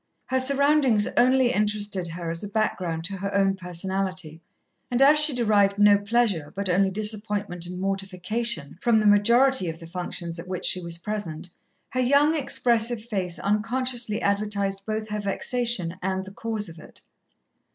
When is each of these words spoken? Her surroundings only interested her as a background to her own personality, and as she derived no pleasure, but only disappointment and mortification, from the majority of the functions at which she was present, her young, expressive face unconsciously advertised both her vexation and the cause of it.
Her 0.25 0.39
surroundings 0.39 1.05
only 1.15 1.51
interested 1.53 2.07
her 2.07 2.31
as 2.31 2.43
a 2.43 2.47
background 2.47 3.03
to 3.03 3.17
her 3.17 3.31
own 3.35 3.55
personality, 3.55 4.41
and 4.89 4.99
as 4.99 5.19
she 5.19 5.31
derived 5.35 5.77
no 5.77 5.95
pleasure, 5.99 6.51
but 6.55 6.69
only 6.69 6.89
disappointment 6.89 7.67
and 7.67 7.79
mortification, 7.79 8.79
from 8.81 8.99
the 8.99 9.05
majority 9.05 9.69
of 9.69 9.79
the 9.79 9.85
functions 9.85 10.39
at 10.39 10.47
which 10.47 10.65
she 10.65 10.81
was 10.81 10.97
present, 10.97 11.51
her 11.89 11.99
young, 12.01 12.35
expressive 12.35 13.05
face 13.05 13.37
unconsciously 13.37 14.19
advertised 14.23 14.81
both 14.87 15.09
her 15.09 15.19
vexation 15.21 15.95
and 16.01 16.25
the 16.25 16.31
cause 16.31 16.67
of 16.67 16.79
it. 16.79 17.01